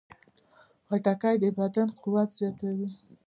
خټکی 0.87 1.35
د 1.43 1.45
بدن 1.57 1.87
قوت 2.01 2.29
زیاتوي. 2.39 2.89